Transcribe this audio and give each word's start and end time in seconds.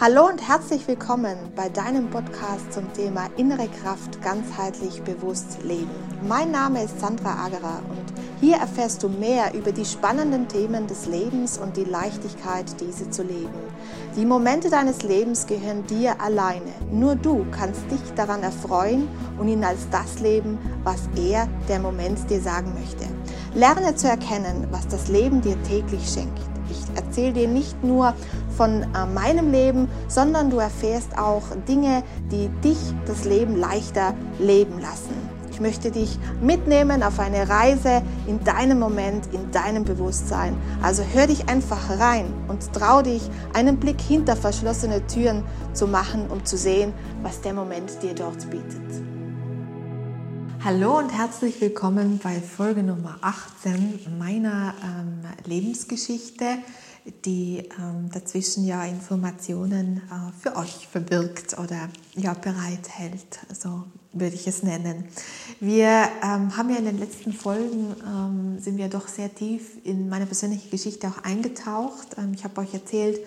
Hallo 0.00 0.28
und 0.28 0.46
herzlich 0.46 0.86
willkommen 0.86 1.36
bei 1.56 1.68
deinem 1.68 2.08
Podcast 2.08 2.72
zum 2.72 2.92
Thema 2.92 3.26
innere 3.36 3.66
Kraft 3.82 4.22
ganzheitlich 4.22 5.02
bewusst 5.02 5.64
leben. 5.64 5.90
Mein 6.22 6.52
Name 6.52 6.84
ist 6.84 7.00
Sandra 7.00 7.46
Agerer 7.46 7.82
und 7.90 8.14
hier 8.40 8.58
erfährst 8.58 9.02
du 9.02 9.08
mehr 9.08 9.54
über 9.54 9.72
die 9.72 9.84
spannenden 9.84 10.46
Themen 10.46 10.86
des 10.86 11.06
Lebens 11.06 11.58
und 11.58 11.76
die 11.76 11.82
Leichtigkeit, 11.82 12.80
diese 12.80 13.10
zu 13.10 13.24
leben. 13.24 13.50
Die 14.14 14.24
Momente 14.24 14.70
deines 14.70 15.02
Lebens 15.02 15.48
gehören 15.48 15.84
dir 15.88 16.20
alleine. 16.20 16.70
Nur 16.92 17.16
du 17.16 17.44
kannst 17.50 17.90
dich 17.90 18.14
daran 18.14 18.44
erfreuen 18.44 19.08
und 19.36 19.48
ihn 19.48 19.64
als 19.64 19.90
das 19.90 20.20
leben, 20.20 20.58
was 20.84 21.08
er, 21.16 21.48
der 21.68 21.80
Moment, 21.80 22.30
dir 22.30 22.40
sagen 22.40 22.72
möchte. 22.72 23.06
Lerne 23.52 23.96
zu 23.96 24.06
erkennen, 24.06 24.68
was 24.70 24.86
das 24.86 25.08
Leben 25.08 25.40
dir 25.40 25.60
täglich 25.64 26.08
schenkt. 26.08 26.38
Ich 26.70 26.96
erzähle 26.96 27.32
dir 27.32 27.48
nicht 27.48 27.82
nur 27.82 28.14
von 28.58 28.82
äh, 28.82 29.06
meinem 29.06 29.52
Leben, 29.52 29.88
sondern 30.08 30.50
du 30.50 30.58
erfährst 30.58 31.16
auch 31.16 31.44
Dinge, 31.68 32.02
die 32.32 32.48
dich 32.60 32.78
das 33.06 33.24
Leben 33.24 33.56
leichter 33.56 34.14
leben 34.40 34.80
lassen. 34.80 35.14
Ich 35.52 35.60
möchte 35.60 35.92
dich 35.92 36.18
mitnehmen 36.40 37.02
auf 37.04 37.20
eine 37.20 37.48
Reise 37.48 38.02
in 38.26 38.42
deinem 38.44 38.80
Moment, 38.80 39.28
in 39.32 39.50
deinem 39.52 39.84
Bewusstsein. 39.84 40.56
Also 40.82 41.04
hör 41.12 41.28
dich 41.28 41.48
einfach 41.48 41.98
rein 41.98 42.32
und 42.48 42.72
trau 42.72 43.00
dich, 43.02 43.22
einen 43.54 43.78
Blick 43.78 44.00
hinter 44.00 44.34
verschlossene 44.36 45.06
Türen 45.06 45.44
zu 45.72 45.86
machen, 45.86 46.26
um 46.28 46.44
zu 46.44 46.56
sehen, 46.56 46.92
was 47.22 47.40
der 47.40 47.54
Moment 47.54 48.02
dir 48.02 48.14
dort 48.14 48.50
bietet. 48.50 49.02
Hallo 50.64 50.98
und 50.98 51.10
herzlich 51.10 51.60
willkommen 51.60 52.18
bei 52.22 52.40
Folge 52.40 52.82
Nummer 52.82 53.18
18 53.20 54.18
meiner 54.18 54.74
ähm, 54.82 55.20
Lebensgeschichte 55.44 56.44
die 57.24 57.68
ähm, 57.78 58.10
dazwischen 58.12 58.64
ja 58.64 58.84
Informationen 58.84 60.02
äh, 60.10 60.32
für 60.40 60.56
euch 60.56 60.88
verbirgt 60.90 61.58
oder 61.58 61.88
ja 62.14 62.34
bereithält, 62.34 63.40
so 63.52 63.84
würde 64.12 64.34
ich 64.34 64.46
es 64.46 64.62
nennen. 64.62 65.04
Wir 65.60 66.08
ähm, 66.22 66.56
haben 66.56 66.70
ja 66.70 66.76
in 66.76 66.86
den 66.86 66.98
letzten 66.98 67.32
Folgen 67.32 67.94
ähm, 68.06 68.58
sind 68.60 68.76
wir 68.76 68.88
doch 68.88 69.08
sehr 69.08 69.34
tief 69.34 69.84
in 69.84 70.08
meine 70.08 70.26
persönliche 70.26 70.68
Geschichte 70.68 71.08
auch 71.08 71.22
eingetaucht. 71.24 72.16
Ähm, 72.16 72.32
ich 72.34 72.44
habe 72.44 72.60
euch 72.60 72.74
erzählt 72.74 73.20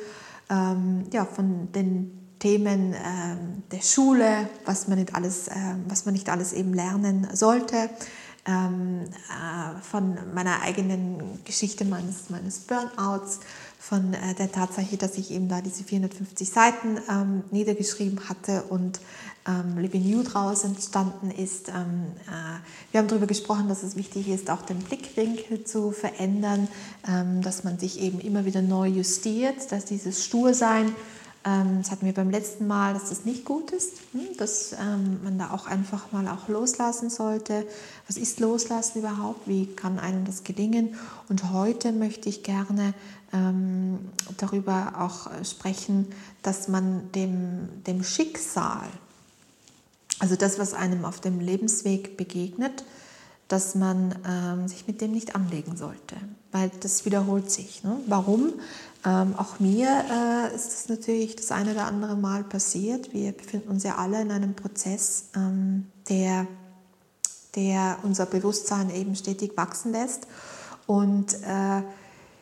ähm, 0.50 1.06
ja 1.12 1.26
von 1.26 1.72
den 1.72 2.18
Themen 2.40 2.94
ähm, 2.94 3.64
der 3.72 3.82
Schule, 3.82 4.50
was 4.66 4.88
man 4.88 4.98
nicht 4.98 5.14
alles, 5.14 5.48
was 5.88 6.06
man 6.06 6.14
nicht 6.16 6.28
alles 6.28 6.54
eben 6.54 6.74
lernen 6.74 7.28
sollte. 7.34 7.90
Ähm, 8.44 9.04
äh, 9.04 9.82
von 9.84 10.18
meiner 10.34 10.62
eigenen 10.64 11.44
Geschichte 11.44 11.86
meines, 11.86 12.32
meines 12.32 12.58
Burnouts, 12.62 13.40
von 13.82 14.14
äh, 14.14 14.36
der 14.36 14.52
Tatsache, 14.52 14.96
dass 14.96 15.18
ich 15.18 15.32
eben 15.32 15.50
da 15.50 15.60
diese 15.60 15.84
450 15.84 16.48
Seiten 16.48 17.00
ähm, 17.10 17.44
niedergeschrieben 17.50 18.30
hatte 18.30 18.62
und 18.70 19.00
ähm, 19.48 19.80
Living 19.80 20.08
You 20.08 20.22
draus 20.22 20.64
entstanden 20.64 21.32
ist. 21.32 21.70
Ähm, 21.70 22.12
äh, 22.28 22.60
wir 22.92 23.00
haben 23.00 23.08
darüber 23.08 23.26
gesprochen, 23.26 23.70
dass 23.70 23.82
es 23.82 23.96
wichtig 23.96 24.28
ist, 24.28 24.52
auch 24.52 24.62
den 24.62 24.78
Blickwinkel 24.78 25.64
zu 25.64 25.90
verändern, 25.90 26.68
ähm, 27.08 27.42
dass 27.42 27.64
man 27.64 27.80
sich 27.80 28.00
eben 28.00 28.20
immer 28.20 28.46
wieder 28.46 28.62
neu 28.62 28.88
justiert, 28.88 29.72
dass 29.72 29.86
dieses 29.86 30.24
Stursein 30.24 30.94
das 31.44 31.90
hatten 31.90 32.06
wir 32.06 32.14
beim 32.14 32.30
letzten 32.30 32.68
Mal, 32.68 32.94
dass 32.94 33.10
das 33.10 33.26
nicht 33.26 33.46
gut 33.46 33.72
ist, 33.72 33.94
hm, 34.12 34.38
dass 34.38 34.74
ähm, 34.74 35.24
man 35.24 35.40
da 35.40 35.50
auch 35.52 35.66
einfach 35.66 36.12
mal 36.12 36.28
auch 36.28 36.48
loslassen 36.48 37.10
sollte. 37.10 37.66
Was 38.08 38.18
ist 38.18 38.40
Loslassen 38.40 39.00
überhaupt? 39.00 39.48
Wie 39.48 39.66
kann 39.66 39.98
einem 39.98 40.26
das 40.26 40.44
gelingen? 40.44 40.96
Und 41.30 41.52
heute 41.52 41.94
möchte 41.94 42.30
ich 42.30 42.44
gerne 42.44 42.94
ähm, 43.34 44.00
darüber 44.38 44.94
auch 45.00 45.32
sprechen, 45.44 46.08
dass 46.44 46.68
man 46.68 47.12
dem, 47.14 47.70
dem 47.88 48.04
Schicksal, 48.04 48.88
also 50.20 50.36
das, 50.36 50.60
was 50.60 50.76
einem 50.76 51.06
auf 51.06 51.22
dem 51.22 51.40
Lebensweg 51.40 52.18
begegnet, 52.18 52.84
dass 53.48 53.76
man 53.76 54.16
ähm, 54.28 54.68
sich 54.68 54.88
mit 54.88 55.02
dem 55.02 55.12
nicht 55.12 55.36
anlegen 55.36 55.76
sollte, 55.76 56.16
weil 56.52 56.72
das 56.82 57.06
wiederholt 57.06 57.52
sich. 57.52 57.84
Ne? 57.84 57.98
Warum? 58.08 58.54
Ähm, 59.04 59.34
auch 59.36 59.60
mir 59.60 59.88
äh, 59.90 60.56
ist 60.56 60.74
es 60.74 60.90
natürlich 60.90 61.36
das 61.36 61.52
eine 61.52 61.72
oder 61.72 61.86
andere 61.86 62.16
Mal 62.16 62.44
passiert. 62.44 63.14
Wir 63.14 63.32
befinden 63.32 63.70
uns 63.70 63.84
ja 63.84 63.96
alle 63.96 64.22
in 64.22 64.32
einem 64.32 64.54
Prozess, 64.54 65.30
ähm, 65.36 65.88
der, 66.08 66.46
der 67.56 67.98
unser 68.04 68.28
Bewusstsein 68.28 68.94
eben 68.94 69.16
stetig 69.16 69.58
wachsen 69.58 69.92
lässt. 69.92 70.28
Und 70.86 71.34
äh, 71.34 71.82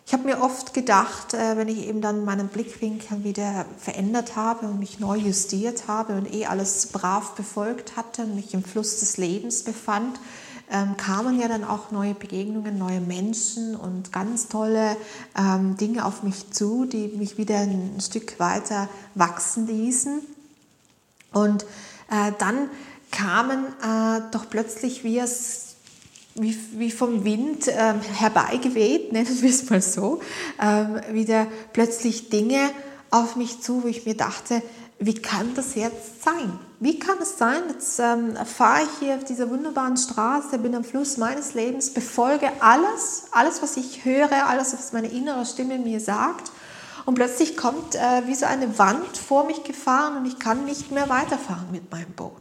ich 0.05 0.13
habe 0.13 0.23
mir 0.23 0.41
oft 0.41 0.73
gedacht, 0.73 1.33
äh, 1.33 1.55
wenn 1.55 1.67
ich 1.69 1.87
eben 1.87 2.01
dann 2.01 2.25
meinen 2.25 2.47
Blickwinkel 2.47 3.23
wieder 3.23 3.65
verändert 3.77 4.35
habe 4.35 4.65
und 4.65 4.79
mich 4.79 4.99
neu 4.99 5.17
justiert 5.17 5.87
habe 5.87 6.17
und 6.17 6.33
eh 6.33 6.47
alles 6.47 6.87
brav 6.87 7.35
befolgt 7.35 7.95
hatte 7.95 8.23
und 8.23 8.35
mich 8.35 8.53
im 8.53 8.63
Fluss 8.63 8.99
des 8.99 9.17
Lebens 9.17 9.63
befand, 9.63 10.19
ähm, 10.71 10.97
kamen 10.97 11.39
ja 11.39 11.47
dann 11.47 11.63
auch 11.63 11.91
neue 11.91 12.13
Begegnungen, 12.13 12.77
neue 12.77 13.01
Menschen 13.01 13.75
und 13.75 14.11
ganz 14.11 14.47
tolle 14.47 14.95
ähm, 15.37 15.77
Dinge 15.77 16.05
auf 16.05 16.23
mich 16.23 16.51
zu, 16.51 16.85
die 16.85 17.07
mich 17.07 17.37
wieder 17.37 17.57
ein 17.57 17.99
Stück 17.99 18.39
weiter 18.39 18.89
wachsen 19.15 19.67
ließen. 19.67 20.21
Und 21.33 21.63
äh, 22.09 22.31
dann 22.37 22.69
kamen 23.11 23.65
äh, 23.81 24.21
doch 24.31 24.49
plötzlich 24.49 25.03
wie 25.03 25.19
es 25.19 25.65
wie, 26.35 26.57
wie 26.73 26.91
vom 26.91 27.25
Wind 27.25 27.67
ähm, 27.67 28.01
herbeigeweht, 28.01 29.11
nennen 29.11 29.41
wir 29.41 29.49
es 29.49 29.69
mal 29.69 29.81
so, 29.81 30.21
ähm, 30.61 31.01
wieder 31.11 31.47
plötzlich 31.73 32.29
Dinge 32.29 32.69
auf 33.11 33.35
mich 33.35 33.61
zu, 33.61 33.83
wo 33.83 33.87
ich 33.87 34.05
mir 34.05 34.15
dachte, 34.15 34.61
wie 34.99 35.13
kann 35.13 35.53
das 35.55 35.75
jetzt 35.75 36.23
sein? 36.23 36.59
Wie 36.81 36.99
kann 36.99 37.17
es 37.21 37.37
sein, 37.37 37.63
jetzt 37.69 37.99
ähm, 37.99 38.35
fahre 38.45 38.83
ich 38.83 38.89
hier 38.99 39.15
auf 39.15 39.23
dieser 39.23 39.49
wunderbaren 39.49 39.95
Straße, 39.95 40.57
bin 40.59 40.75
am 40.75 40.83
Fluss 40.83 41.17
meines 41.17 41.53
Lebens, 41.53 41.93
befolge 41.93 42.49
alles, 42.59 43.23
alles, 43.31 43.61
was 43.61 43.77
ich 43.77 44.03
höre, 44.03 44.47
alles, 44.47 44.73
was 44.73 44.91
meine 44.91 45.07
innere 45.07 45.45
Stimme 45.45 45.79
mir 45.79 45.99
sagt. 45.99 46.51
Und 47.05 47.15
plötzlich 47.15 47.55
kommt 47.55 47.95
äh, 47.95 48.27
wie 48.27 48.35
so 48.35 48.45
eine 48.45 48.77
Wand 48.77 49.17
vor 49.17 49.45
mich 49.45 49.63
gefahren 49.63 50.17
und 50.17 50.25
ich 50.25 50.37
kann 50.37 50.65
nicht 50.65 50.91
mehr 50.91 51.09
weiterfahren 51.09 51.71
mit 51.71 51.89
meinem 51.91 52.11
Boot. 52.11 52.33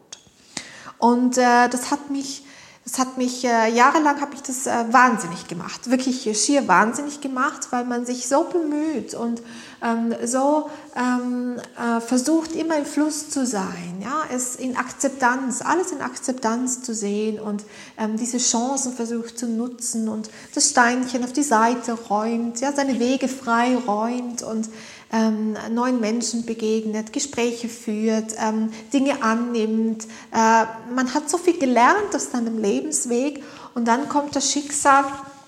Und 0.99 1.39
äh, 1.39 1.69
das 1.69 1.93
hat 1.93 2.11
mich 2.11 2.45
das 2.89 2.99
hat 2.99 3.19
mich 3.19 3.45
äh, 3.45 3.71
jahrelang 3.71 4.19
habe 4.21 4.35
ich 4.35 4.43
das 4.43 4.67
äh, 4.67 4.71
wahnsinnig 4.91 5.47
gemacht, 5.47 5.91
wirklich 5.91 6.23
schier 6.43 6.69
wahnsinnig 6.69 7.21
gemacht, 7.21 7.69
weil 7.71 7.85
man 7.85 8.07
sich 8.07 8.27
so 8.29 8.45
bemüht 8.45 9.13
und 9.13 9.43
ähm, 9.83 10.15
so 10.25 10.71
ähm, 10.97 11.57
äh, 11.77 12.01
versucht 12.01 12.53
immer 12.53 12.79
im 12.79 12.87
Fluss 12.87 13.29
zu 13.29 13.45
sein, 13.45 14.01
ja, 14.01 14.23
es 14.35 14.57
in 14.57 14.77
Akzeptanz, 14.77 15.61
alles 15.61 15.93
in 15.93 16.01
Akzeptanz 16.01 16.83
zu 16.83 16.95
sehen 16.95 17.39
und 17.39 17.63
ähm, 17.99 18.17
diese 18.17 18.39
Chancen 18.39 18.95
versucht 18.95 19.39
zu 19.39 19.47
nutzen 19.47 20.09
und 20.09 20.31
das 20.55 20.71
Steinchen 20.71 21.23
auf 21.25 21.33
die 21.35 21.43
Seite 21.43 21.93
räumt, 21.93 22.61
ja, 22.61 22.73
seine 22.73 22.99
Wege 22.99 23.29
frei 23.29 23.77
räumt 23.77 24.43
und 24.43 24.69
ähm, 25.13 25.57
neuen 25.71 26.01
Menschen 26.01 26.45
begegnet, 26.45 27.13
Gespräche 27.13 27.69
führt, 27.69 28.35
ähm, 28.39 28.71
Dinge 28.93 29.23
annimmt. 29.23 30.05
Äh, 30.33 30.65
man 30.95 31.15
hat 31.15 31.31
so 31.31 31.39
viel 31.39 31.59
gelernt 31.59 32.15
auf 32.15 32.23
seinem 32.23 32.59
Lebensweg 32.59 33.43
und 33.75 33.87
dann 33.87 34.09
kommt 34.09 34.37
das 34.37 34.51
Schicksal 34.53 35.05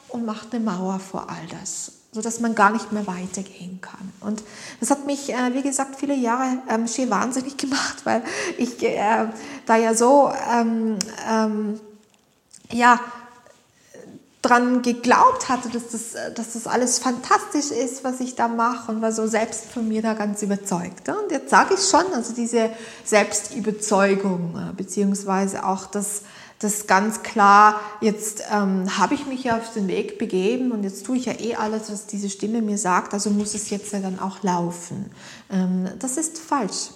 und 0.08 0.24
macht 0.24 0.54
eine 0.54 0.64
Mauer 0.64 0.98
vor 0.98 1.28
all 1.28 1.46
das 1.60 1.92
sodass 2.12 2.40
man 2.40 2.54
gar 2.54 2.70
nicht 2.70 2.90
mehr 2.92 3.06
weitergehen 3.06 3.80
kann. 3.80 4.12
Und 4.20 4.42
das 4.80 4.90
hat 4.90 5.06
mich, 5.06 5.32
äh, 5.32 5.54
wie 5.54 5.62
gesagt, 5.62 5.96
viele 5.96 6.14
Jahre 6.14 6.58
ähm, 6.68 6.88
schier 6.88 7.08
wahnsinnig 7.08 7.56
gemacht, 7.56 7.98
weil 8.04 8.22
ich 8.58 8.82
äh, 8.82 9.26
da 9.66 9.76
ja 9.76 9.94
so, 9.94 10.32
ähm, 10.52 10.98
ähm, 11.30 11.80
ja, 12.72 13.00
dran 14.42 14.80
geglaubt 14.80 15.48
hatte, 15.50 15.68
dass 15.68 15.88
das, 15.88 16.34
dass 16.34 16.54
das 16.54 16.66
alles 16.66 16.98
fantastisch 16.98 17.70
ist, 17.70 18.04
was 18.04 18.20
ich 18.20 18.36
da 18.36 18.48
mache 18.48 18.90
und 18.90 19.02
war 19.02 19.12
so 19.12 19.26
selbst 19.26 19.66
von 19.66 19.86
mir 19.86 20.00
da 20.00 20.14
ganz 20.14 20.42
überzeugt. 20.42 21.08
Und 21.08 21.30
jetzt 21.30 21.50
sage 21.50 21.74
ich 21.74 21.80
schon, 21.80 22.12
also 22.14 22.32
diese 22.32 22.70
Selbstüberzeugung, 23.04 24.56
äh, 24.56 24.72
beziehungsweise 24.74 25.66
auch 25.66 25.86
das, 25.86 26.22
das 26.58 26.86
ganz 26.86 27.22
klar, 27.22 27.80
jetzt 28.00 28.42
ähm, 28.50 28.98
habe 28.98 29.14
ich 29.14 29.26
mich 29.26 29.44
ja 29.44 29.58
auf 29.58 29.74
den 29.74 29.88
Weg 29.88 30.18
begeben 30.18 30.72
und 30.72 30.84
jetzt 30.84 31.04
tue 31.04 31.18
ich 31.18 31.26
ja 31.26 31.38
eh 31.38 31.56
alles, 31.56 31.92
was 31.92 32.06
diese 32.06 32.30
Stimme 32.30 32.62
mir 32.62 32.78
sagt, 32.78 33.12
also 33.12 33.28
muss 33.28 33.54
es 33.54 33.68
jetzt 33.68 33.92
ja 33.92 33.98
dann 33.98 34.18
auch 34.18 34.42
laufen. 34.42 35.10
Ähm, 35.50 35.86
das 35.98 36.16
ist 36.16 36.38
falsch. 36.38 36.90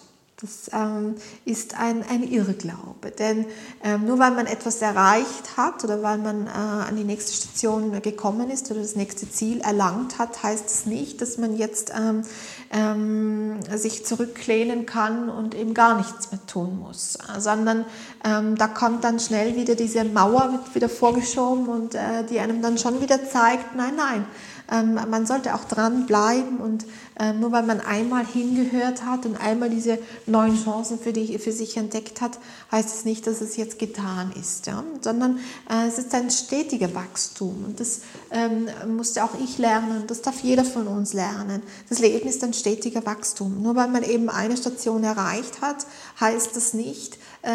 Das 0.45 0.71
ähm, 0.75 1.15
ist 1.47 1.79
ein, 1.79 2.05
ein 2.07 2.23
Irrglaube. 2.23 3.11
Denn 3.19 3.47
ähm, 3.83 4.05
nur 4.05 4.19
weil 4.19 4.33
man 4.33 4.47
etwas 4.47 4.83
erreicht 4.83 5.57
hat 5.57 5.83
oder 5.85 6.03
weil 6.03 6.19
man 6.19 6.47
äh, 6.47 6.51
an 6.51 6.97
die 6.97 7.05
nächste 7.05 7.33
Station 7.33 8.03
gekommen 8.03 8.51
ist 8.51 8.71
oder 8.71 8.81
das 8.81 8.95
nächste 8.95 9.31
Ziel 9.31 9.63
erlangt 9.63 10.19
hat, 10.19 10.43
heißt 10.43 10.67
es 10.67 10.85
nicht, 10.85 11.23
dass 11.23 11.39
man 11.39 11.57
jetzt 11.57 11.93
ähm, 11.99 12.25
ähm 12.73 13.61
sich 13.75 14.05
zurücklehnen 14.05 14.85
kann 14.85 15.31
und 15.31 15.55
eben 15.55 15.73
gar 15.73 15.97
nichts 15.97 16.31
mehr 16.31 16.45
tun 16.47 16.79
muss. 16.79 17.17
Sondern 17.39 17.87
ähm, 18.23 18.57
da 18.57 18.69
kommt 18.69 19.03
dann 19.05 19.21
schnell 19.21 19.57
wieder 19.57 19.77
diese 19.77 20.05
Mauer 20.05 20.53
wird 20.53 20.75
wieder 20.75 20.89
vorgeschoben 20.91 21.69
und 21.69 21.95
äh, 21.95 22.25
die 22.29 22.39
einem 22.39 22.61
dann 22.61 22.77
schon 22.77 23.01
wieder 23.01 23.25
zeigt, 23.27 23.75
nein, 23.75 23.95
nein, 23.97 24.27
ähm, 24.71 24.95
man 24.95 25.27
sollte 25.27 25.55
auch 25.55 25.65
dranbleiben 25.65 26.59
und 26.59 26.87
äh, 27.19 27.33
nur 27.33 27.53
weil 27.53 27.65
man 27.65 27.81
einmal 27.81 28.25
hingehört 28.27 29.05
hat 29.05 29.27
und 29.27 29.37
einmal 29.37 29.71
diese 29.71 29.99
neuen 30.27 30.57
Chancen 30.57 30.99
für, 30.99 31.13
die, 31.13 31.39
für 31.39 31.53
sich 31.53 31.77
entdeckt 31.77 32.21
hat, 32.21 32.39
heißt 32.73 32.95
es 32.95 33.05
nicht, 33.05 33.27
dass 33.27 33.41
es 33.41 33.57
jetzt 33.57 33.79
getan 33.79 34.33
ist, 34.41 34.67
ja? 34.67 34.83
sondern 35.01 35.39
äh, 35.71 35.87
es 35.87 35.99
ist 35.99 36.15
ein 36.15 36.31
stetiger 36.31 36.95
Wachstum 36.95 37.65
und 37.67 37.81
das 37.81 38.01
ähm, 38.35 38.69
musste 38.97 39.25
auch 39.25 39.35
ich 39.43 39.59
lernen 39.59 40.05
das 40.07 40.23
darf 40.23 40.41
jeder 40.41 40.65
von 40.65 40.87
uns 40.87 41.13
lernen. 41.13 41.63
Das 41.89 41.99
Leben 41.99 42.29
ist 42.29 42.43
ein 42.45 42.53
stetiger 42.53 43.05
Wachstum. 43.07 43.63
Nur 43.63 43.77
weil 43.77 43.89
man 43.89 44.03
eben 44.03 44.29
eine 44.29 44.57
Station 44.57 45.05
erreicht 45.05 45.61
hat, 45.61 45.87
heißt 46.21 46.55
das 46.57 46.75
nicht, 46.75 47.19
äh, 47.43 47.51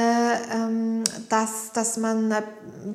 ähm, 0.53 1.03
dass, 1.29 1.71
dass 1.73 1.97
man 1.97 2.31
äh, 2.31 2.41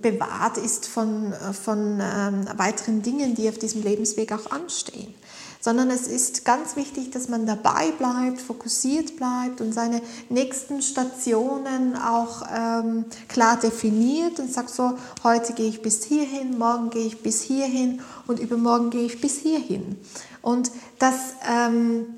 bewahrt 0.01 0.59
ist 0.59 0.87
von, 0.87 1.33
äh, 1.33 1.53
von 1.53 2.01
ähm, 2.01 2.47
weiteren 2.57 3.03
Dingen, 3.03 3.35
die 3.35 3.49
auf 3.49 3.59
diesem 3.59 3.83
Lebensweg 3.83 4.33
auch 4.33 4.51
anstehen. 4.51 5.15
Sondern 5.65 5.91
es 5.91 6.07
ist 6.07 6.45
ganz 6.45 6.77
wichtig, 6.77 7.11
dass 7.11 7.31
man 7.31 7.47
dabei 7.47 7.91
bleibt, 7.93 8.43
fokussiert 8.43 9.17
bleibt 9.17 9.63
und 9.63 9.73
seine 9.73 10.03
nächsten 10.29 10.83
Stationen 10.83 11.97
auch 11.97 12.43
ähm, 12.55 13.07
klar 13.29 13.59
definiert 13.59 14.39
und 14.41 14.53
sagt 14.53 14.69
so, 14.69 14.99
heute 15.23 15.55
gehe 15.55 15.71
ich 15.71 15.81
bis 15.81 16.05
hierhin, 16.05 16.59
morgen 16.59 16.91
gehe 16.91 17.07
ich 17.07 17.23
bis 17.23 17.41
hierhin 17.41 18.03
und 18.27 18.41
übermorgen 18.41 18.91
gehe 18.91 19.07
ich 19.07 19.23
bis 19.23 19.39
hierhin. 19.39 19.97
Und 20.43 20.71
das 20.99 21.15
ähm, 21.51 22.09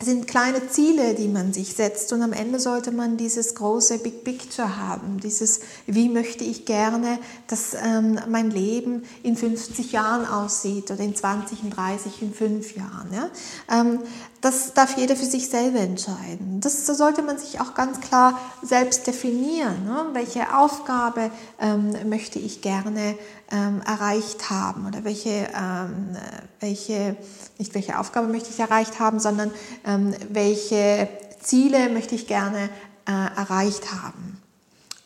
sind 0.00 0.26
kleine 0.26 0.68
Ziele, 0.68 1.14
die 1.14 1.28
man 1.28 1.52
sich 1.52 1.74
setzt 1.74 2.12
und 2.12 2.22
am 2.22 2.32
Ende 2.32 2.58
sollte 2.58 2.90
man 2.90 3.16
dieses 3.16 3.54
große 3.54 3.98
Big 3.98 4.24
Picture 4.24 4.76
haben, 4.76 5.20
dieses, 5.20 5.60
wie 5.86 6.08
möchte 6.08 6.44
ich 6.44 6.66
gerne, 6.66 7.18
dass 7.46 7.74
ähm, 7.74 8.18
mein 8.28 8.50
Leben 8.50 9.04
in 9.22 9.36
50 9.36 9.92
Jahren 9.92 10.26
aussieht 10.26 10.90
oder 10.90 11.00
in 11.00 11.14
20, 11.14 11.62
in 11.62 11.70
30, 11.70 12.22
in 12.22 12.34
5 12.34 12.76
Jahren. 12.76 13.12
Ja? 13.12 13.30
Ähm, 13.70 14.00
das 14.44 14.74
darf 14.74 14.98
jeder 14.98 15.16
für 15.16 15.24
sich 15.24 15.48
selber 15.48 15.78
entscheiden. 15.78 16.60
Das, 16.60 16.84
sollte 16.86 17.22
man 17.22 17.38
sich 17.38 17.62
auch 17.62 17.72
ganz 17.72 18.02
klar 18.02 18.38
selbst 18.60 19.06
definieren. 19.06 19.86
Ne? 19.86 20.08
Welche 20.12 20.54
Aufgabe 20.54 21.30
ähm, 21.58 21.94
möchte 22.10 22.38
ich 22.38 22.60
gerne 22.60 23.16
ähm, 23.50 23.80
erreicht 23.86 24.50
haben 24.50 24.86
oder 24.86 25.02
welche, 25.02 25.30
ähm, 25.30 26.18
welche, 26.60 27.16
nicht 27.56 27.74
welche 27.74 27.98
Aufgabe 27.98 28.28
möchte 28.28 28.50
ich 28.50 28.60
erreicht 28.60 29.00
haben, 29.00 29.18
sondern 29.18 29.50
ähm, 29.86 30.14
welche 30.28 31.08
Ziele 31.40 31.88
möchte 31.88 32.14
ich 32.14 32.26
gerne 32.26 32.68
äh, 33.06 33.12
erreicht 33.12 33.94
haben, 33.94 34.42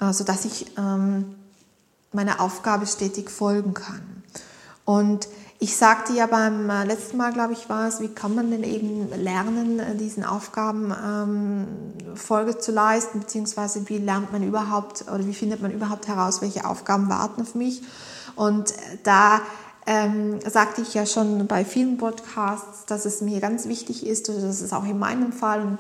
äh, 0.01 0.13
sodass 0.13 0.47
ich 0.47 0.77
ähm, 0.77 1.37
meiner 2.11 2.41
Aufgabe 2.41 2.89
stetig 2.89 3.31
folgen 3.31 3.73
kann. 3.73 4.25
Und 4.85 5.29
ich 5.61 5.77
sagte 5.77 6.13
ja 6.13 6.27
beim 6.27 6.71
äh, 6.71 6.85
letzten 6.85 7.17
Mal, 7.17 7.33
glaube 7.33 7.53
ich, 7.53 7.69
war 7.69 7.89
es, 7.89 8.01
wie 8.01 8.09
kann 8.09 8.35
man 8.35 8.51
denn 8.51 8.63
eben 8.63 9.09
lernen, 9.11 9.81
äh, 9.81 9.97
diesen 9.97 10.25
Aufgaben 10.25 10.95
ähm, 11.05 11.67
Folge 12.15 12.59
zu 12.59 12.71
leisten, 12.71 13.21
beziehungsweise 13.21 13.89
wie 13.89 13.99
lernt 13.99 14.33
man 14.33 14.45
überhaupt 14.45 15.03
oder 15.03 15.27
wie 15.27 15.35
findet 15.35 15.61
man 15.61 15.73
überhaupt 15.73 16.07
heraus, 16.07 16.43
welche 16.43 16.65
Aufgaben 16.65 17.09
warten 17.09 17.43
auf 17.43 17.57
mich. 17.57 17.83
Und 18.37 18.73
da 19.03 19.41
ähm, 19.87 20.39
sagte 20.49 20.83
ich 20.83 20.95
ja 20.95 21.07
schon 21.07 21.49
bei 21.49 21.65
vielen 21.65 21.97
Podcasts, 21.97 22.87
dass 22.87 23.05
es 23.05 23.21
mir 23.21 23.41
ganz 23.41 23.67
wichtig 23.67 24.07
ist, 24.07 24.29
oder 24.29 24.41
dass 24.43 24.61
es 24.61 24.73
auch 24.73 24.85
in 24.85 24.99
meinem 24.99 25.33
Fall 25.33 25.63
und 25.63 25.79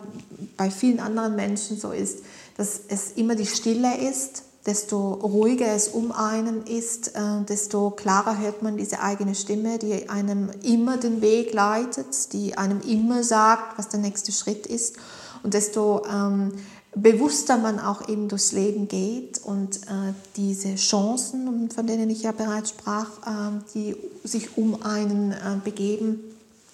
bei 0.56 0.70
vielen 0.70 0.98
anderen 0.98 1.36
Menschen 1.36 1.78
so 1.78 1.92
ist, 1.92 2.24
dass 2.56 2.80
es 2.88 3.12
immer 3.12 3.36
die 3.36 3.46
Stille 3.46 3.96
ist, 3.96 4.42
desto 4.66 5.14
ruhiger 5.14 5.68
es 5.74 5.88
um 5.88 6.12
einen 6.12 6.66
ist, 6.66 7.14
äh, 7.14 7.42
desto 7.48 7.90
klarer 7.90 8.38
hört 8.38 8.62
man 8.62 8.76
diese 8.76 9.00
eigene 9.00 9.34
Stimme, 9.34 9.78
die 9.78 10.08
einem 10.08 10.50
immer 10.62 10.96
den 10.96 11.20
Weg 11.20 11.54
leitet, 11.54 12.32
die 12.32 12.56
einem 12.56 12.80
immer 12.80 13.22
sagt, 13.22 13.78
was 13.78 13.88
der 13.88 14.00
nächste 14.00 14.32
Schritt 14.32 14.66
ist. 14.66 14.96
Und 15.42 15.54
desto 15.54 16.02
ähm, 16.06 16.52
bewusster 16.94 17.56
man 17.56 17.78
auch 17.78 18.08
eben 18.08 18.28
durchs 18.28 18.52
Leben 18.52 18.88
geht 18.88 19.40
und 19.44 19.76
äh, 19.86 20.12
diese 20.36 20.74
Chancen, 20.74 21.70
von 21.70 21.86
denen 21.86 22.10
ich 22.10 22.24
ja 22.24 22.32
bereits 22.32 22.70
sprach, 22.70 23.08
äh, 23.24 23.60
die 23.74 23.96
sich 24.24 24.56
um 24.58 24.82
einen 24.82 25.34
begeben, 25.64 26.20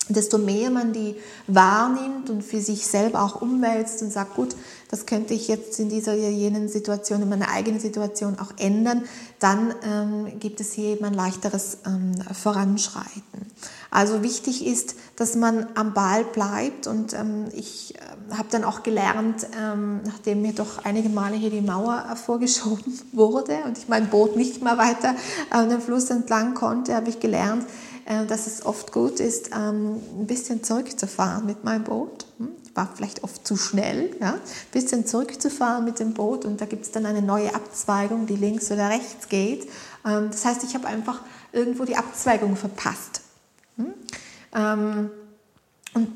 desto 0.08 0.38
mehr 0.38 0.70
man 0.70 0.92
die 0.92 1.16
wahrnimmt 1.46 2.28
und 2.30 2.42
für 2.42 2.60
sich 2.60 2.86
selber 2.86 3.22
auch 3.22 3.40
umwälzt 3.40 4.02
und 4.02 4.12
sagt, 4.12 4.34
gut, 4.34 4.54
das 4.90 5.06
könnte 5.06 5.34
ich 5.34 5.48
jetzt 5.48 5.80
in 5.80 5.88
dieser 5.88 6.12
oder 6.12 6.28
jenen 6.28 6.68
Situation, 6.68 7.22
in 7.22 7.28
meiner 7.28 7.48
eigenen 7.48 7.80
Situation 7.80 8.38
auch 8.38 8.52
ändern, 8.58 9.04
dann 9.38 9.74
ähm, 9.82 10.38
gibt 10.38 10.60
es 10.60 10.72
hier 10.72 10.90
eben 10.90 11.04
ein 11.04 11.14
leichteres 11.14 11.78
ähm, 11.86 12.12
Voranschreiten. 12.32 13.50
Also 13.90 14.22
wichtig 14.22 14.66
ist, 14.66 14.96
dass 15.16 15.36
man 15.36 15.68
am 15.74 15.94
Ball 15.94 16.24
bleibt 16.24 16.86
und 16.86 17.12
ähm, 17.12 17.46
ich 17.52 17.94
äh, 17.94 18.34
habe 18.34 18.48
dann 18.50 18.64
auch 18.64 18.82
gelernt, 18.82 19.46
ähm, 19.56 20.00
nachdem 20.04 20.42
mir 20.42 20.52
doch 20.52 20.84
einige 20.84 21.08
Male 21.08 21.36
hier 21.36 21.50
die 21.50 21.60
Mauer 21.60 22.04
äh, 22.10 22.16
vorgeschoben 22.16 23.00
wurde 23.12 23.58
und 23.64 23.78
ich 23.78 23.88
mein 23.88 24.10
Boot 24.10 24.36
nicht 24.36 24.62
mehr 24.62 24.78
weiter 24.78 25.14
äh, 25.52 25.68
den 25.68 25.80
Fluss 25.80 26.10
entlang 26.10 26.54
konnte, 26.54 26.94
habe 26.94 27.08
ich 27.08 27.20
gelernt, 27.20 27.64
äh, 27.64 27.93
dass 28.06 28.46
es 28.46 28.64
oft 28.66 28.92
gut 28.92 29.20
ist, 29.20 29.50
ähm, 29.54 30.00
ein 30.18 30.26
bisschen 30.26 30.62
zurückzufahren 30.62 31.46
mit 31.46 31.64
meinem 31.64 31.84
Boot. 31.84 32.26
Hm? 32.38 32.50
Ich 32.64 32.76
war 32.76 32.90
vielleicht 32.94 33.22
oft 33.24 33.46
zu 33.46 33.56
schnell, 33.56 34.14
ja? 34.20 34.34
ein 34.34 34.40
bisschen 34.72 35.06
zurückzufahren 35.06 35.84
mit 35.84 36.00
dem 36.00 36.12
Boot 36.12 36.44
und 36.44 36.60
da 36.60 36.66
gibt 36.66 36.84
es 36.84 36.90
dann 36.90 37.06
eine 37.06 37.22
neue 37.22 37.54
Abzweigung, 37.54 38.26
die 38.26 38.36
links 38.36 38.70
oder 38.70 38.90
rechts 38.90 39.28
geht. 39.28 39.68
Ähm, 40.04 40.28
das 40.30 40.44
heißt, 40.44 40.64
ich 40.64 40.74
habe 40.74 40.86
einfach 40.86 41.22
irgendwo 41.52 41.84
die 41.84 41.96
Abzweigung 41.96 42.56
verpasst. 42.56 43.22
Hm? 43.76 43.94
Ähm, 44.54 45.10
und 45.94 46.08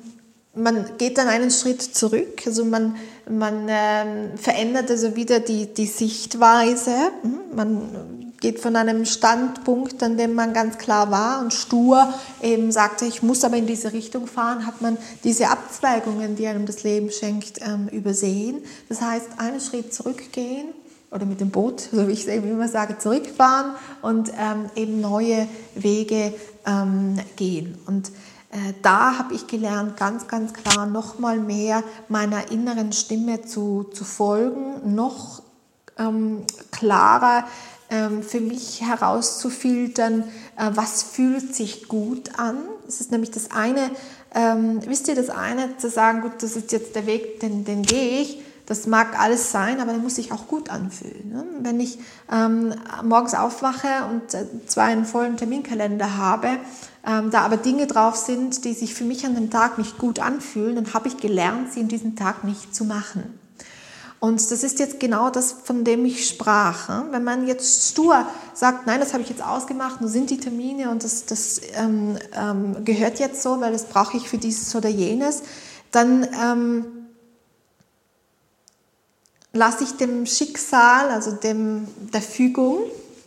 man 0.54 0.98
geht 0.98 1.16
dann 1.18 1.28
einen 1.28 1.50
Schritt 1.50 1.80
zurück, 1.82 2.42
also 2.44 2.64
man, 2.64 2.96
man 3.30 3.66
ähm, 3.68 4.36
verändert 4.36 4.90
also 4.90 5.16
wieder 5.16 5.40
die, 5.40 5.72
die 5.72 5.86
Sichtweise. 5.86 7.12
Hm? 7.22 7.40
Man 7.54 8.27
geht 8.40 8.60
von 8.60 8.76
einem 8.76 9.04
Standpunkt, 9.04 10.02
an 10.02 10.16
dem 10.16 10.34
man 10.34 10.52
ganz 10.52 10.78
klar 10.78 11.10
war 11.10 11.40
und 11.40 11.52
stur 11.52 12.12
eben 12.40 12.70
sagte, 12.70 13.04
ich 13.04 13.22
muss 13.22 13.44
aber 13.44 13.56
in 13.56 13.66
diese 13.66 13.92
Richtung 13.92 14.26
fahren, 14.26 14.66
hat 14.66 14.80
man 14.80 14.96
diese 15.24 15.48
Abzweigungen, 15.48 16.36
die 16.36 16.46
einem 16.46 16.66
das 16.66 16.84
Leben 16.84 17.10
schenkt, 17.10 17.60
ähm, 17.60 17.88
übersehen. 17.88 18.62
Das 18.88 19.00
heißt, 19.00 19.26
einen 19.38 19.60
Schritt 19.60 19.92
zurückgehen 19.92 20.68
oder 21.10 21.26
mit 21.26 21.40
dem 21.40 21.50
Boot, 21.50 21.80
so 21.80 22.06
wie 22.06 22.12
ich 22.12 22.20
es 22.20 22.26
eben 22.28 22.48
immer 22.48 22.68
sage, 22.68 22.98
zurückfahren 22.98 23.72
und 24.02 24.30
ähm, 24.38 24.70
eben 24.76 25.00
neue 25.00 25.48
Wege 25.74 26.32
ähm, 26.64 27.18
gehen. 27.34 27.76
Und 27.86 28.08
äh, 28.50 28.72
da 28.82 29.18
habe 29.18 29.34
ich 29.34 29.48
gelernt, 29.48 29.96
ganz, 29.96 30.28
ganz 30.28 30.52
klar 30.52 30.86
nochmal 30.86 31.38
mehr 31.38 31.82
meiner 32.08 32.52
inneren 32.52 32.92
Stimme 32.92 33.42
zu, 33.42 33.84
zu 33.92 34.04
folgen, 34.04 34.94
noch 34.94 35.42
klarer 36.70 37.44
für 38.22 38.40
mich 38.40 38.82
herauszufiltern, 38.82 40.24
äh, 40.56 40.70
was 40.74 41.02
fühlt 41.02 41.54
sich 41.54 41.88
gut 41.88 42.38
an. 42.38 42.58
Es 42.86 43.00
ist 43.00 43.10
nämlich 43.10 43.30
das 43.30 43.50
eine, 43.50 43.90
ähm, 44.34 44.80
wisst 44.84 45.08
ihr, 45.08 45.14
das 45.14 45.30
eine 45.30 45.76
zu 45.78 45.88
sagen, 45.88 46.20
gut, 46.20 46.42
das 46.42 46.56
ist 46.56 46.72
jetzt 46.72 46.94
der 46.94 47.06
Weg, 47.06 47.40
den, 47.40 47.64
den 47.64 47.82
gehe 47.82 48.20
ich, 48.20 48.42
das 48.66 48.86
mag 48.86 49.18
alles 49.18 49.50
sein, 49.50 49.80
aber 49.80 49.92
der 49.92 50.00
muss 50.00 50.16
sich 50.16 50.30
auch 50.30 50.46
gut 50.46 50.68
anfühlen. 50.68 51.30
Ne? 51.30 51.44
Wenn 51.60 51.80
ich 51.80 51.98
ähm, 52.30 52.74
morgens 53.02 53.32
aufwache 53.32 53.88
und 54.10 54.34
äh, 54.34 54.44
zwar 54.66 54.84
einen 54.84 55.06
vollen 55.06 55.38
Terminkalender 55.38 56.18
habe, 56.18 56.48
ähm, 57.06 57.30
da 57.30 57.40
aber 57.40 57.56
Dinge 57.56 57.86
drauf 57.86 58.16
sind, 58.16 58.66
die 58.66 58.74
sich 58.74 58.92
für 58.94 59.04
mich 59.04 59.24
an 59.24 59.34
dem 59.34 59.48
Tag 59.48 59.78
nicht 59.78 59.96
gut 59.96 60.18
anfühlen, 60.18 60.74
dann 60.74 60.92
habe 60.92 61.08
ich 61.08 61.16
gelernt, 61.16 61.72
sie 61.72 61.80
in 61.80 61.88
diesem 61.88 62.14
Tag 62.14 62.44
nicht 62.44 62.74
zu 62.74 62.84
machen. 62.84 63.38
Und 64.20 64.50
das 64.50 64.64
ist 64.64 64.80
jetzt 64.80 64.98
genau 64.98 65.30
das, 65.30 65.52
von 65.52 65.84
dem 65.84 66.04
ich 66.04 66.26
sprach. 66.26 67.04
Wenn 67.10 67.22
man 67.22 67.46
jetzt 67.46 67.90
stur 67.90 68.26
sagt, 68.52 68.86
nein, 68.86 68.98
das 68.98 69.12
habe 69.12 69.22
ich 69.22 69.28
jetzt 69.28 69.42
ausgemacht, 69.42 70.00
nur 70.00 70.10
sind 70.10 70.30
die 70.30 70.38
Termine 70.38 70.90
und 70.90 71.04
das, 71.04 71.26
das 71.26 71.60
ähm, 71.74 72.18
ähm, 72.34 72.84
gehört 72.84 73.20
jetzt 73.20 73.42
so, 73.42 73.60
weil 73.60 73.72
das 73.72 73.84
brauche 73.84 74.16
ich 74.16 74.28
für 74.28 74.38
dieses 74.38 74.74
oder 74.74 74.88
jenes, 74.88 75.42
dann 75.92 76.26
ähm, 76.42 76.86
lasse 79.52 79.84
ich 79.84 79.92
dem 79.92 80.26
Schicksal, 80.26 81.10
also 81.10 81.32
dem, 81.32 81.86
der 82.12 82.22
Fügung, 82.22 82.80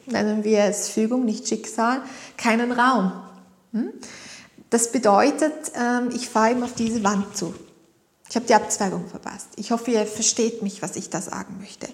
nennen 0.07 0.43
wir 0.43 0.65
es 0.65 0.89
Fügung, 0.89 1.23
nicht 1.23 1.47
Schicksal, 1.47 2.01
keinen 2.35 2.73
Raum. 2.73 3.13
Hm? 3.71 3.91
Das 4.69 4.91
bedeutet, 4.91 5.71
ähm, 5.75 6.09
ich 6.13 6.29
fahre 6.29 6.51
ihm 6.51 6.63
auf 6.63 6.73
diese 6.73 7.03
Wand 7.03 7.35
zu. 7.37 7.53
Ich 8.31 8.37
habe 8.37 8.45
die 8.45 8.53
Abzweigung 8.53 9.09
verpasst. 9.09 9.49
Ich 9.57 9.71
hoffe, 9.71 9.91
ihr 9.91 10.05
versteht 10.05 10.63
mich, 10.63 10.81
was 10.81 10.95
ich 10.95 11.09
da 11.09 11.19
sagen 11.19 11.57
möchte. 11.59 11.89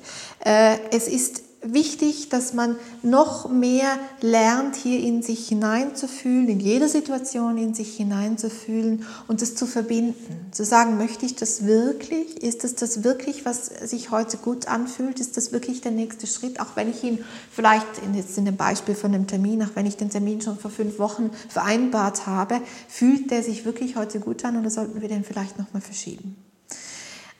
Äh, 0.45 0.77
es 0.91 1.07
ist 1.07 1.41
wichtig, 1.61 2.29
dass 2.29 2.53
man 2.53 2.75
noch 3.01 3.49
mehr 3.49 3.97
lernt, 4.21 4.75
hier 4.75 4.99
in 4.99 5.21
sich 5.21 5.47
hineinzufühlen, 5.47 6.47
in 6.49 6.59
jeder 6.59 6.87
Situation 6.87 7.57
in 7.57 7.73
sich 7.73 7.95
hineinzufühlen 7.95 9.05
und 9.27 9.41
das 9.41 9.55
zu 9.55 9.65
verbinden. 9.65 10.47
Zu 10.51 10.63
sagen, 10.63 10.97
möchte 10.97 11.25
ich 11.25 11.35
das 11.35 11.65
wirklich? 11.65 12.41
Ist 12.43 12.63
es 12.63 12.75
das 12.75 13.03
wirklich, 13.03 13.45
was 13.45 13.65
sich 13.65 14.11
heute 14.11 14.37
gut 14.37 14.67
anfühlt? 14.67 15.19
Ist 15.19 15.37
das 15.37 15.51
wirklich 15.51 15.81
der 15.81 15.91
nächste 15.91 16.27
Schritt? 16.27 16.59
Auch 16.59 16.75
wenn 16.75 16.89
ich 16.89 17.03
ihn 17.03 17.23
vielleicht, 17.51 17.87
jetzt 18.13 18.37
in 18.37 18.45
dem 18.45 18.57
Beispiel 18.57 18.95
von 18.95 19.11
dem 19.11 19.27
Termin, 19.27 19.63
auch 19.63 19.75
wenn 19.75 19.85
ich 19.85 19.97
den 19.97 20.09
Termin 20.09 20.41
schon 20.41 20.57
vor 20.57 20.71
fünf 20.71 20.99
Wochen 20.99 21.31
vereinbart 21.49 22.27
habe, 22.27 22.61
fühlt 22.87 23.31
der 23.31 23.43
sich 23.43 23.65
wirklich 23.65 23.95
heute 23.95 24.19
gut 24.19 24.45
an 24.45 24.59
oder 24.59 24.69
sollten 24.69 25.01
wir 25.01 25.09
den 25.09 25.23
vielleicht 25.23 25.57
nochmal 25.57 25.81
verschieben? 25.81 26.35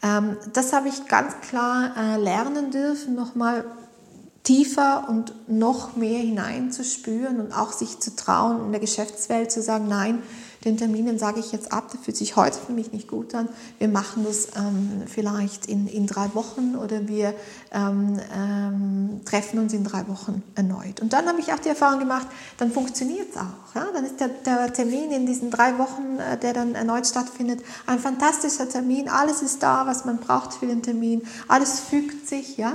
Ähm, 0.04 0.38
das 0.54 0.74
habe 0.74 0.90
ich 0.90 1.08
ganz 1.08 1.34
klar 1.42 1.96
äh, 1.98 2.18
lernen 2.18 2.72
dürfen, 2.72 3.16
nochmal 3.16 3.66
tiefer 4.48 5.08
und 5.10 5.34
noch 5.50 5.98
mehr 5.98 6.20
hineinzuspüren 6.20 7.42
und 7.42 7.52
auch 7.52 7.74
sich 7.74 8.00
zu 8.00 8.16
trauen, 8.16 8.64
in 8.64 8.72
der 8.72 8.80
Geschäftswelt 8.80 9.52
zu 9.52 9.62
sagen, 9.62 9.90
nein, 9.90 10.20
den 10.68 10.78
Terminen 10.78 11.18
sage 11.18 11.40
ich 11.40 11.54
jetzt 11.54 11.72
ab, 11.72 11.90
der 11.92 12.00
fühlt 12.00 12.18
sich 12.18 12.36
heute 12.36 12.60
für 12.60 12.74
mich 12.74 12.92
nicht 12.92 13.08
gut 13.08 13.34
an. 13.34 13.48
Wir 13.80 13.88
machen 13.88 14.26
das 14.26 14.50
ähm, 14.58 15.04
vielleicht 15.08 15.66
in, 15.66 15.88
in 15.88 16.08
drei 16.08 16.30
Wochen 16.34 16.76
oder 16.76 17.08
wir 17.08 17.34
ähm, 17.72 18.20
ähm, 18.36 19.22
treffen 19.24 19.60
uns 19.60 19.72
in 19.74 19.86
drei 19.86 20.06
Wochen 20.10 20.44
erneut. 20.56 21.00
Und 21.00 21.14
dann 21.14 21.26
habe 21.28 21.40
ich 21.40 21.54
auch 21.54 21.60
die 21.60 21.70
Erfahrung 21.70 22.00
gemacht, 22.00 22.28
dann 22.58 22.72
funktioniert 22.72 23.30
es 23.32 23.38
auch. 23.38 23.76
Ja? 23.76 23.88
Dann 23.94 24.06
ist 24.06 24.20
der, 24.20 24.28
der, 24.28 24.74
Termin 24.74 25.12
in 25.12 25.26
diesen 25.26 25.52
drei 25.52 25.78
Wochen, 25.78 26.20
äh, 26.20 26.38
der 26.38 26.54
dann 26.54 26.76
erneut 26.76 27.08
stattfindet, 27.08 27.62
ein 27.86 28.00
fantastischer 28.00 28.68
Termin. 28.68 29.08
Alles 29.08 29.42
ist 29.42 29.64
da, 29.64 29.88
was 29.88 30.04
man 30.04 30.18
braucht 30.18 30.54
für 30.54 30.68
den 30.68 30.84
Termin. 30.84 31.22
Alles 31.48 31.80
fügt 31.80 32.28
sich. 32.28 32.58
Ja? 32.58 32.74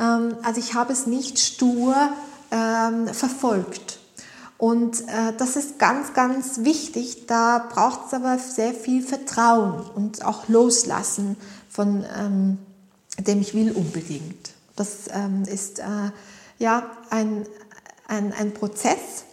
Ähm, 0.00 0.36
also 0.42 0.60
ich 0.60 0.72
habe 0.72 0.94
es 0.94 1.06
nicht 1.06 1.38
stur 1.38 1.94
ähm, 2.50 3.08
verfolgt. 3.08 3.98
Und 4.64 5.02
äh, 5.02 5.34
das 5.36 5.56
ist 5.56 5.78
ganz, 5.78 6.14
ganz 6.14 6.64
wichtig. 6.64 7.26
Da 7.26 7.68
braucht 7.70 8.06
es 8.06 8.14
aber 8.14 8.38
sehr 8.38 8.72
viel 8.72 9.02
Vertrauen 9.02 9.78
und 9.94 10.24
auch 10.24 10.48
Loslassen 10.48 11.36
von 11.68 12.02
ähm, 12.18 12.56
dem 13.18 13.42
ich 13.42 13.52
will 13.52 13.72
unbedingt. 13.72 14.54
Das 14.74 15.10
ähm, 15.12 15.42
ist 15.42 15.80
äh, 15.80 15.82
ja 16.58 16.90
ein, 17.10 17.44
ein, 18.08 18.32
ein 18.32 18.54
Prozess, 18.54 19.24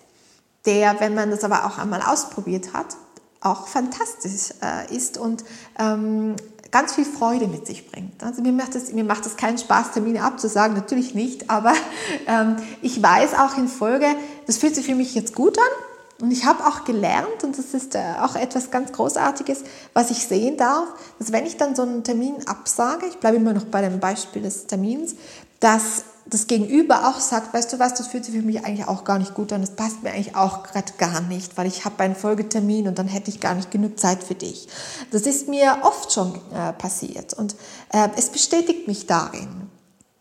der, 0.66 1.00
wenn 1.00 1.16
man 1.16 1.32
das 1.32 1.46
aber 1.46 1.66
auch 1.66 1.78
einmal 1.78 2.02
ausprobiert 2.02 2.74
hat, 2.74 2.98
auch 3.40 3.70
fantastisch 3.70 4.54
äh, 4.62 4.94
ist 4.94 5.18
und 5.18 5.46
ähm, 5.80 6.36
ganz 6.72 6.94
viel 6.94 7.06
Freude 7.06 7.48
mit 7.48 7.68
sich 7.68 7.90
bringt. 7.90 8.24
Also 8.24 8.42
mir 8.42 8.54
macht 8.54 8.76
es 8.76 8.92
mir 8.92 9.04
macht 9.04 9.26
es 9.26 9.38
keinen 9.38 9.58
Spaß, 9.58 9.92
Termine 9.92 10.24
abzusagen, 10.24 10.76
natürlich 10.76 11.14
nicht, 11.14 11.50
aber 11.50 11.74
ähm, 12.28 12.58
ich 12.82 13.02
weiß 13.02 13.36
auch 13.36 13.58
in 13.58 13.68
Folge, 13.68 14.08
das 14.48 14.58
fühlt 14.58 14.76
sich 14.76 14.86
für 14.86 14.96
mich 14.96 15.16
jetzt 15.16 15.36
gut 15.36 15.58
an 15.58 15.86
und 16.22 16.32
ich 16.32 16.46
habe 16.46 16.66
auch 16.68 16.86
gelernt, 16.86 17.44
und 17.44 17.58
das 17.58 17.74
ist 17.74 17.96
äh, 17.96 18.14
auch 18.22 18.36
etwas 18.36 18.70
ganz 18.70 18.92
Großartiges, 18.92 19.64
was 19.94 20.12
ich 20.12 20.28
sehen 20.28 20.56
darf, 20.56 20.88
dass 21.18 21.32
wenn 21.32 21.48
ich 21.48 21.58
dann 21.58 21.76
so 21.76 21.82
einen 21.82 22.04
Termin 22.04 22.36
absage, 22.46 23.08
ich 23.08 23.18
bleibe 23.18 23.38
immer 23.38 23.54
noch 23.54 23.66
bei 23.66 23.82
dem 23.82 24.00
Beispiel 24.00 24.44
des 24.44 24.68
Termins, 24.68 25.16
dass 25.60 26.04
das 26.28 26.46
Gegenüber 26.46 27.08
auch 27.10 27.20
sagt, 27.20 27.54
weißt 27.54 27.74
du 27.74 27.80
was, 27.80 27.96
das 27.96 28.08
fühlt 28.08 28.24
sich 28.24 28.36
für 28.36 28.42
mich 28.44 28.64
eigentlich 28.64 28.88
auch 28.88 29.04
gar 29.04 29.18
nicht 29.18 29.34
gut 29.34 29.52
an, 29.52 29.62
das 29.62 29.72
passt 29.72 30.04
mir 30.04 30.12
eigentlich 30.12 30.36
auch 30.36 30.62
gerade 30.62 30.94
gar 31.00 31.22
nicht, 31.22 31.58
weil 31.58 31.66
ich 31.66 31.86
habe 31.86 32.04
einen 32.04 32.16
Folgetermin 32.16 32.88
und 32.88 33.00
dann 33.00 33.08
hätte 33.08 33.32
ich 33.32 33.40
gar 33.40 33.56
nicht 33.56 33.72
genug 33.72 34.00
Zeit 34.00 34.24
für 34.24 34.36
dich. 34.36 34.68
Das 35.10 35.24
ist 35.24 35.48
mir 35.48 35.80
oft 35.82 36.14
schon 36.14 36.36
äh, 36.54 36.72
passiert 36.74 37.34
und 37.34 37.56
äh, 37.92 38.10
es 38.16 38.30
bestätigt 38.30 38.88
mich 38.88 39.08
darin, 39.08 39.70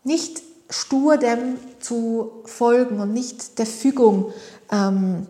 nicht 0.03 0.41
stur 0.71 1.17
dem 1.17 1.57
zu 1.79 2.31
folgen 2.45 2.99
und 2.99 3.13
nicht 3.13 3.59
der 3.59 3.67
Fügung 3.67 4.31
ähm, 4.71 5.27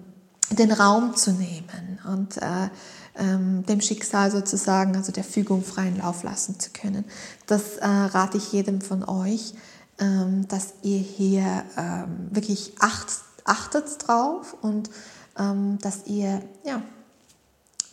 den 0.51 0.71
Raum 0.71 1.15
zu 1.15 1.31
nehmen 1.31 1.99
und 2.09 2.37
äh, 2.37 2.69
ähm, 3.17 3.65
dem 3.65 3.81
Schicksal 3.81 4.31
sozusagen, 4.31 4.95
also 4.95 5.11
der 5.11 5.23
Fügung 5.23 5.63
freien 5.63 5.97
Lauf 5.97 6.23
lassen 6.23 6.59
zu 6.59 6.69
können. 6.71 7.05
Das 7.47 7.77
äh, 7.77 7.85
rate 7.87 8.37
ich 8.37 8.51
jedem 8.53 8.81
von 8.81 9.03
euch 9.03 9.53
ähm, 10.01 10.47
dass 10.47 10.73
ihr 10.81 10.97
hier 10.97 11.63
ähm, 11.77 12.29
wirklich 12.31 12.73
acht, 12.79 13.07
achtet 13.45 14.07
drauf 14.07 14.57
und 14.61 14.89
ähm, 15.37 15.77
dass 15.79 16.07
ihr 16.07 16.41
ja, 16.65 16.81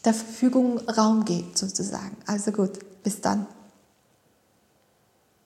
der 0.04 0.14
Verfügung 0.14 0.78
Raum 0.88 1.24
gebt 1.24 1.58
sozusagen. 1.58 2.16
Also 2.26 2.50
gut, 2.50 2.78
bis 3.02 3.20
dann. 3.20 3.46